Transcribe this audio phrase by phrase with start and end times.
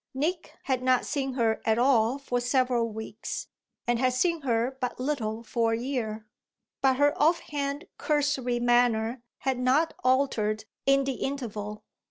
[0.15, 3.45] Nick had not seen her at all for several weeks
[3.85, 6.25] and had seen her but little for a year,
[6.81, 11.83] but her off hand cursory manner had not altered in the interval.